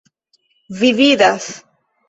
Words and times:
Vi 0.81 0.91
vidas! 1.01 1.53